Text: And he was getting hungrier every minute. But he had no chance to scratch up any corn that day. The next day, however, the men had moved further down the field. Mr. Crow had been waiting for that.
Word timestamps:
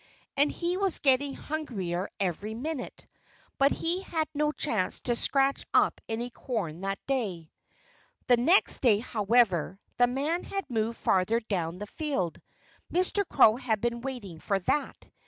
And 0.35 0.51
he 0.51 0.77
was 0.77 0.97
getting 0.97 1.35
hungrier 1.35 2.09
every 2.19 2.55
minute. 2.55 3.05
But 3.59 3.71
he 3.71 4.01
had 4.01 4.27
no 4.33 4.51
chance 4.51 4.99
to 5.01 5.15
scratch 5.15 5.63
up 5.75 6.01
any 6.09 6.31
corn 6.31 6.81
that 6.81 6.97
day. 7.05 7.51
The 8.25 8.37
next 8.37 8.79
day, 8.81 8.97
however, 8.97 9.79
the 9.97 10.07
men 10.07 10.43
had 10.43 10.67
moved 10.71 10.97
further 10.97 11.39
down 11.39 11.77
the 11.77 11.85
field. 11.85 12.41
Mr. 12.91 13.23
Crow 13.29 13.57
had 13.57 13.79
been 13.79 14.01
waiting 14.01 14.39
for 14.39 14.57
that. 14.61 15.07